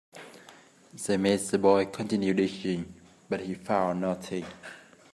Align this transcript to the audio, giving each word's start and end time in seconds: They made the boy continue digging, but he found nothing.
They 1.05 1.17
made 1.17 1.41
the 1.41 1.59
boy 1.59 1.85
continue 1.85 2.33
digging, 2.33 2.91
but 3.29 3.41
he 3.41 3.53
found 3.53 4.01
nothing. 4.01 4.45